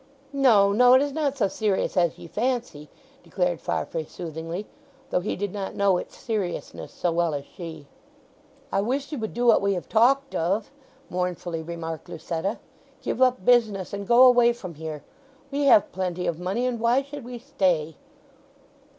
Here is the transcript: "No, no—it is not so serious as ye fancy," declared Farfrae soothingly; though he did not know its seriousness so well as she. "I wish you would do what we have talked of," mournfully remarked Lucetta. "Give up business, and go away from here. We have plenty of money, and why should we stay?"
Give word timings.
"No, 0.33 0.71
no—it 0.71 0.99
is 1.03 1.11
not 1.13 1.37
so 1.37 1.47
serious 1.47 1.95
as 1.95 2.17
ye 2.17 2.25
fancy," 2.25 2.89
declared 3.21 3.61
Farfrae 3.61 4.03
soothingly; 4.05 4.65
though 5.11 5.19
he 5.19 5.35
did 5.35 5.53
not 5.53 5.75
know 5.75 5.97
its 5.99 6.17
seriousness 6.17 6.91
so 6.91 7.11
well 7.11 7.35
as 7.35 7.45
she. 7.45 7.85
"I 8.71 8.81
wish 8.81 9.11
you 9.11 9.19
would 9.19 9.35
do 9.35 9.45
what 9.45 9.61
we 9.61 9.75
have 9.75 9.87
talked 9.87 10.33
of," 10.33 10.71
mournfully 11.07 11.61
remarked 11.61 12.09
Lucetta. 12.09 12.57
"Give 13.03 13.21
up 13.21 13.45
business, 13.45 13.93
and 13.93 14.07
go 14.07 14.25
away 14.25 14.53
from 14.53 14.73
here. 14.73 15.03
We 15.51 15.65
have 15.65 15.91
plenty 15.91 16.25
of 16.25 16.39
money, 16.39 16.65
and 16.65 16.79
why 16.79 17.03
should 17.03 17.23
we 17.23 17.37
stay?" 17.37 17.95